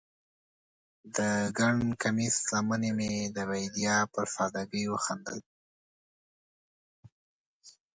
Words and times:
د 1.15 1.17
ګنډ 1.57 1.83
کمیس 2.01 2.35
لمنې 2.53 2.91
مې 2.97 3.13
د 3.35 3.37
بیدیا 3.49 3.97
پر 4.13 4.25
سادګۍ 4.35 4.85
وخندل 4.89 5.37